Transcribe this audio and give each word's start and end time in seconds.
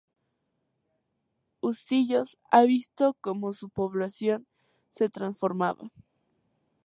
Husillos 1.59 2.35
ha 2.49 2.63
visto 2.63 3.15
como 3.21 3.53
su 3.53 3.69
población 3.69 4.47
se 4.89 5.09
transformaba. 5.09 5.91